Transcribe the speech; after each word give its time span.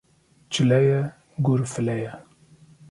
Çile 0.49 0.79
ye, 0.89 0.99
gur 1.45 1.61
file 1.65 1.95
ye 2.03 2.13